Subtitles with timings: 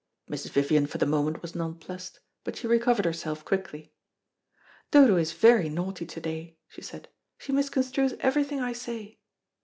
[0.27, 0.49] Mrs.
[0.49, 3.93] Vivian for the moment was nonplussed, but she recovered herself quickly.
[4.89, 7.07] "Dodo is very naughty to day," she said.
[7.37, 9.19] "She misconstrues everything I say."